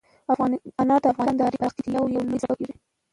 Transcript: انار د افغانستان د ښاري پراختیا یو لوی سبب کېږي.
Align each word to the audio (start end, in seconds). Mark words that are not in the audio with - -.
انار 0.81 0.99
د 1.03 1.05
افغانستان 1.13 1.35
د 1.37 1.41
ښاري 1.45 1.57
پراختیا 1.61 1.89
یو 1.95 2.05
لوی 2.27 2.39
سبب 2.43 2.57
کېږي. 2.59 2.73